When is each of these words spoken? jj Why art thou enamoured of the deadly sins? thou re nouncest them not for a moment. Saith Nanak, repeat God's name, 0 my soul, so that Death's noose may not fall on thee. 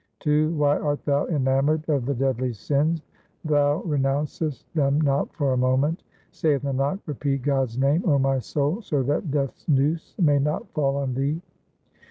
jj 0.19 0.51
Why 0.55 0.79
art 0.79 1.05
thou 1.05 1.27
enamoured 1.27 1.87
of 1.87 2.07
the 2.07 2.15
deadly 2.15 2.53
sins? 2.53 3.03
thou 3.45 3.83
re 3.83 3.99
nouncest 3.99 4.63
them 4.73 4.99
not 4.99 5.31
for 5.35 5.53
a 5.53 5.57
moment. 5.57 6.01
Saith 6.31 6.63
Nanak, 6.63 6.99
repeat 7.05 7.43
God's 7.43 7.77
name, 7.77 8.01
0 8.01 8.17
my 8.17 8.39
soul, 8.39 8.81
so 8.81 9.03
that 9.03 9.29
Death's 9.29 9.67
noose 9.69 10.15
may 10.17 10.39
not 10.39 10.67
fall 10.73 10.95
on 10.97 11.13
thee. 11.13 11.39